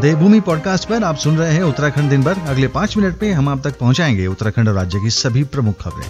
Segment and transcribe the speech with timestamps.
[0.00, 3.48] देवभूमि podcast पर आप सुन रहे हैं उत्तराखंड दिन भर। अगले पाँच मिनट में हम
[3.48, 6.06] आप तक पहुंचाएँगे उत्तराखंड और राज्य की सभी प्रमुख खबरें।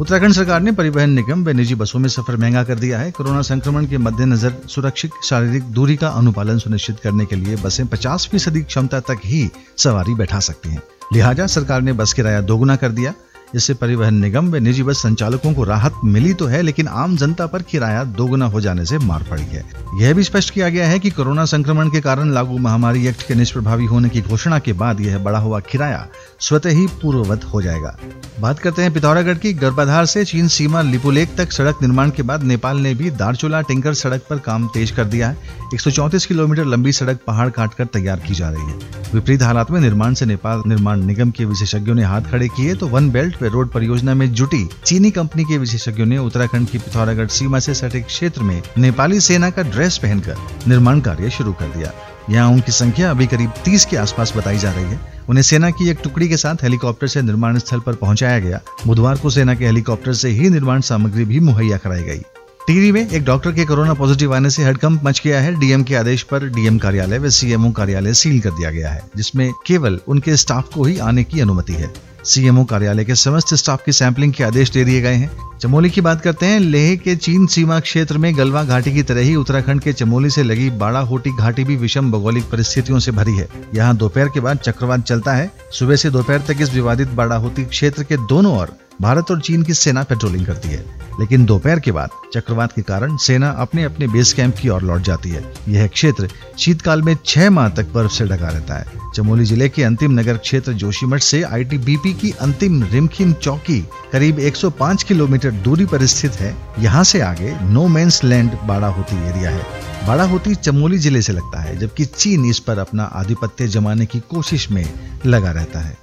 [0.00, 3.42] उत्तराखंड सरकार ने परिवहन निगम व निजी बसों में सफ़र महँगा कर दिया है। कोरोना
[3.42, 8.62] संक्रमण के मद्देनजर सुरक्षित शारीरिक दूरी का अनुपालन सुनिश्चित करने के लिए बसें 50 फ़ीसदी
[8.62, 10.82] क्षमता तक ही सवारी बैठा सकती हैं।
[11.12, 13.14] लिहाजा सरकार ने बस किराया दोगुना कर दिया।
[13.54, 17.46] जिससे परिवहन निगम व निजी बस संचालकों को राहत मिली तो है, लेकिन आम जनता
[17.46, 19.64] पर किराया दोगुना हो जाने से मार पड़ी है।
[20.00, 23.34] यह भी स्पष्ट किया गया है कि कोरोना संक्रमण के कारण लागू महामारी एक्ट के
[23.34, 26.06] निष्प्रभावी होने की घोषणा के बाद यह बढ़ा हुआ किराया
[26.40, 27.96] स्वतः ही पूर्ववत हो जाएगा।
[28.40, 32.42] बात करते हैं पिथौरागढ़ की गर्भाधार से चीन सीमा लिपुलेक तक सड़क निर्माण के बाद
[32.42, 35.36] नेपाल ने भी दारचूला टिंकर सड़क पर काम तेज कर दिया है।
[35.74, 38.78] एक किलोमीटर लंबी सड़क पहाड़ काटकर तैयार की जा रही है।
[39.14, 42.86] विपरीत हालात में निर्माण से नेपाल निर्माण निगम के विशेषज्ञों ने हाथ खड़े किए तो
[42.86, 47.26] वन बेल्ट वे रोड परियोजना में जुटी चीनी कंपनी के विशेषज्ञों ने उत्तराखंड की पिथौरागढ़
[47.26, 50.36] सीमा से सटे क्षेत्र में नेपाली सेना का ड्रेस पहनकर
[50.68, 51.92] निर्माण कार्य शुरू कर दिया।
[52.30, 55.88] यहाँ उनकी संख्या अभी करीब 30 के आसपास बताई जा रही है। उन्हें सेना की
[55.88, 59.66] एक टुकड़ी के साथ हेलीकॉप्टर से निर्माण स्थल पर पहुँचाया गया। बुधवार को सेना के
[59.66, 62.22] हेलीकॉप्टर से ही निर्माण सामग्री भी मुहैया कराई गई।
[62.66, 65.94] टिहरी में एक डॉक्टर के कोरोना पॉजिटिव आने से हड़कंप मच गया है। डीएम के
[65.94, 70.36] आदेश पर डीएम कार्यालय व सीएमओ कार्यालय सील कर दिया गया है, जिसमें केवल उनके
[70.36, 71.92] स्टाफ को ही आने की अनुमति है।
[72.24, 75.30] सीएमओ कार्यालय के समस्त स्टाफ की सैंपलिंग के आदेश दे दिए गए हैं।
[75.62, 79.20] चमोली की बात करते हैं, लेह के चीन सीमा क्षेत्र में गलवा घाटी की तरह
[79.20, 83.36] ही उत्तराखंड के चमोली से लगी बाड़ा होटी घाटी भी विषम भौगोलिक परिस्थितियों से भरी
[83.36, 87.36] है। यहाँ दोपहर के बाद चक्रवात चलता है। सुबह से दोपहर तक इस विवादित बाड़ा
[87.36, 90.84] होती क्षेत्र के दोनों ओर भारत और चीन की सेना पेट्रोलिंग करती है,
[91.20, 95.00] लेकिन दोपहर के बाद चक्रवात के कारण सेना अपने अपने बेस कैंप की ओर लौट
[95.02, 99.44] जाती है। यह क्षेत्र शीतकाल में छह माह तक बर्फ़ से ढका रहता है। चमोली
[99.44, 103.80] ज़िले के अंतिम नगर क्षेत्र जोशीमठ से आईटीबीपी की अंतिम रिमखिम चौकी
[104.12, 109.16] करीब 105 किलोमीटर दूरी पर स्थित है। यहाँ से आगे नो मेन्स लैंड बाड़ा होती
[109.28, 113.68] एरिया है। बाड़ा होती चमोली ज़िले से लगता है, जबकि चीन इस पर अपना आधिपत्य
[113.68, 114.86] जमाने की कोशिश में
[115.26, 115.96] लगा रहता है।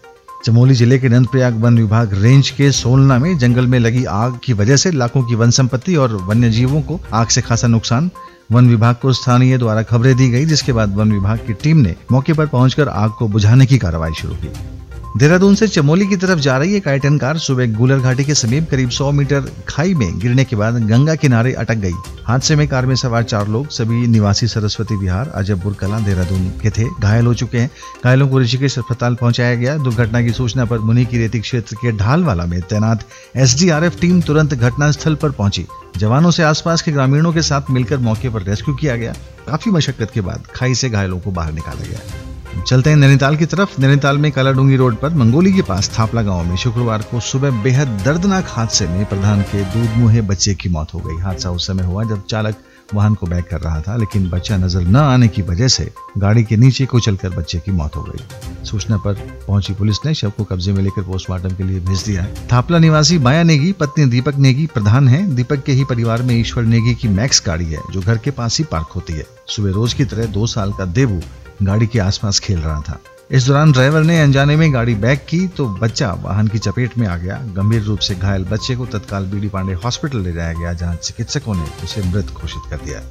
[0.45, 4.53] चमोली ज़िले के नंदप्रयाग वन विभाग रेंज के सोलना में जंगल में लगी आग की
[4.53, 8.09] वजह से लाखों की वन संपत्ति और वन्य जीवों को आग से खासा नुकसान।
[8.51, 11.95] वन विभाग को स्थानीय द्वारा खबरें दी गई, जिसके बाद वन विभाग की टीम ने
[12.11, 14.78] मौके पर पहुंचकर आग को बुझाने की कार्रवाई शुरू की।
[15.17, 18.69] देहरादून से चमोली की तरफ़ जा रही एक आइटन कार सुबह गुलर घाटी के समीप
[18.69, 21.93] करीब 100 मीटर खाई में गिरने के बाद गंगा किनारे अटक गई।
[22.25, 26.69] हादसे में कार में सवार चार लोग, सभी निवासी सरस्वती विहार अजबपुर कला, देहरादून के
[26.69, 27.71] थे। घायल हो चुके हैं।
[28.03, 31.91] घायलों को ऋषिकेश अस्पताल पहुँचाया गया। दुर्घटना की सूचना पर मुनि की रेती क्षेत्र के
[31.91, 33.05] ढालवाला में तैनात
[33.35, 35.65] एसडीआरएफ टीम तुरंत घटनास्थल पर पहुँची।
[35.97, 39.13] जवानों से आसपास के ग्रामीणों के साथ मिलकर मौके पर रेस्क्यू किया गया।
[39.47, 43.45] काफ़ी मशक्कत के बाद खाई से घायलों को बाहर निकाला गया। चलते हैं नैनीताल की
[43.45, 47.61] तरफ़। नैनीताल में कालाडूँगी रोड पर मंगोली के पास थापला गाँव में शुक्रवार को सुबह
[47.63, 51.67] बेहद दर्दनाक हादसे में प्रधान के दूध मुहे बच्चे की मौत हो गई। हादसा उस
[51.67, 52.57] समय हुआ जब चालक
[52.93, 56.43] वाहन को बैक कर रहा था, लेकिन बच्चा नज़र न आने की वजह से गाड़ी
[56.43, 59.13] के नीचे कुचलकर बच्चे की मौत हो गई। सूचना पर
[59.47, 63.17] पहुँची पुलिस ने शव को कब्जे में लेकर पोस्टमार्टम के लिए भेज दिया थापला निवासी
[63.19, 67.07] माया नेगी, पत्नी दीपक नेगी प्रधान है। दीपक के ही परिवार में ईश्वर नेगी की
[67.09, 70.25] मैक्स गाड़ी है, जो घर के पास ही पार्क होती है। सुबह रोज की तरह
[70.27, 71.21] दो साल का देवू
[71.63, 72.99] गाड़ी के आसपास खेल रहा था।
[73.31, 77.07] इस दौरान ड्राइवर ने अनजाने में गाड़ी बैक की तो बच्चा वाहन की चपेट में
[77.07, 80.73] आ गया। गंभीर रूप से घायल बच्चे को तत्काल बीडी पांडे हॉस्पिटल ले जाया गया,
[80.73, 83.01] जहाँ चिकित्सकों ने उसे मृत घोषित कर दिया।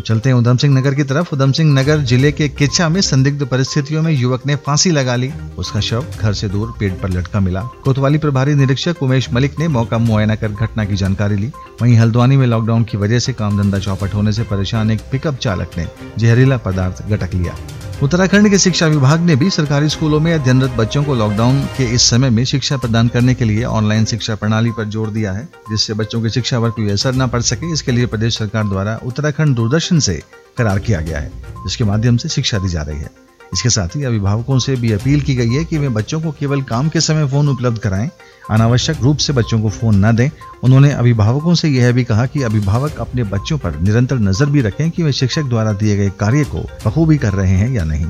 [0.00, 3.44] चलते हैं उधम सिंह नगर की तरफ़। उधम सिंह नगर ज़िले के किच्चा में संदिग्ध
[3.46, 7.40] परिस्थितियों में युवक ने फांसी लगा ली। उसका शव घर से दूर पेड़ पर लटका
[7.40, 11.50] मिला। कोतवाली प्रभारी निरीक्षक उमेश मलिक ने मौका मुआयना कर घटना की जानकारी ली।
[11.82, 15.38] वहीं हल्द्वानी में लॉकडाउन की वजह से काम धंधा चौपट होने से परेशान एक पिकअप
[15.38, 15.86] चालक ने
[16.18, 17.56] जहरीला पदार्थ घटक लिया।
[18.02, 22.02] उत्तराखंड के शिक्षा विभाग ने भी सरकारी स्कूलों में अध्ययनरत बच्चों को लॉकडाउन के इस
[22.02, 25.94] समय में शिक्षा प्रदान करने के लिए ऑनलाइन शिक्षा प्रणाली पर ज़ोर दिया है, जिससे
[25.94, 29.56] बच्चों के शिक्षा पर कोई असर न पड़ सके। इसके लिए प्रदेश सरकार द्वारा उत्तराखंड
[29.56, 30.22] दूरदर्शन से
[30.58, 31.30] करार किया गया है,
[31.64, 33.10] जिसके माध्यम से शिक्षा दी जा रही है।
[33.52, 36.62] इसके साथ ही अभिभावकों से भी अपील की गई है कि वे बच्चों को केवल
[36.62, 38.10] काम के समय फ़ोन उपलब्ध कराएँ,
[38.50, 40.30] अनावश्यक रूप से बच्चों को फ़ोन न दें।
[40.64, 44.90] उन्होंने अभिभावकों से यह भी कहा कि अभिभावक अपने बच्चों पर निरंतर नज़र भी रखें
[44.90, 48.06] कि वे शिक्षक द्वारा दिए गए कार्य को बखूबी कर रहे हैं या नहीं।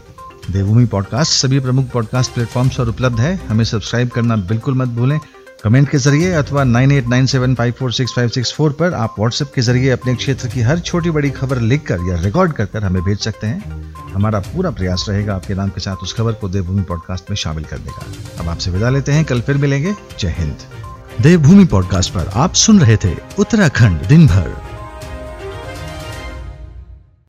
[0.50, 5.18] देवभूमि पॉडकास्ट सभी प्रमुख पॉडकास्ट प्लेटफॉर्म्स पर उपलब्ध है। हमें सब्सक्राइब करना बिल्कुल मत भूलें।
[5.64, 8.94] कमेंट के ज़रिए अथवा nine eight nine seven five four six five six four पर
[8.94, 12.66] आप व्हाट्सएप के ज़रिए अपने क्षेत्र की हर छोटी बड़ी खबर लिखकर या रिकॉर्ड कर
[12.66, 16.32] कर हमें भेज सकते हैं। हमारा पूरा प्रयास रहेगा आपके नाम के साथ उस खबर
[16.32, 18.06] को देवभूमि पॉडकास्ट में शामिल करने का।
[18.42, 20.56] अब आपसे विदा लेते हैं। कल फिर मिलेंगे। जय हिंद।
[21.20, 24.71] देवभूमि पॉडकास्ट पर आप सुन रहे थे उत्तराखंड दिन भर